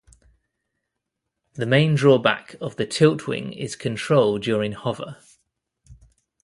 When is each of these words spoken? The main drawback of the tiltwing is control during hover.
The 1.53 1.67
main 1.67 1.93
drawback 1.93 2.55
of 2.59 2.75
the 2.75 2.87
tiltwing 2.87 3.51
is 3.55 3.75
control 3.75 4.39
during 4.39 4.71
hover. 4.71 5.17